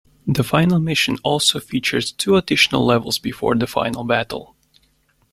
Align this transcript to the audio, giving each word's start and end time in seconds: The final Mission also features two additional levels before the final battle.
The 0.25 0.43
final 0.43 0.79
Mission 0.79 1.19
also 1.23 1.59
features 1.59 2.11
two 2.11 2.35
additional 2.35 2.83
levels 2.83 3.19
before 3.19 3.53
the 3.53 3.67
final 3.67 4.03
battle. 4.03 4.55